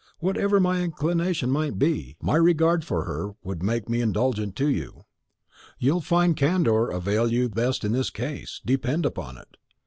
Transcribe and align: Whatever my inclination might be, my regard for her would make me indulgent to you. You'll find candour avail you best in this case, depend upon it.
Whatever 0.17 0.59
my 0.59 0.81
inclination 0.81 1.51
might 1.51 1.77
be, 1.77 2.17
my 2.19 2.35
regard 2.35 2.83
for 2.83 3.03
her 3.05 3.35
would 3.43 3.61
make 3.61 3.87
me 3.87 4.01
indulgent 4.01 4.55
to 4.55 4.67
you. 4.67 5.05
You'll 5.77 6.01
find 6.01 6.35
candour 6.35 6.89
avail 6.89 7.31
you 7.31 7.49
best 7.49 7.85
in 7.85 7.91
this 7.91 8.09
case, 8.09 8.61
depend 8.65 9.05
upon 9.05 9.37
it. 9.37 9.57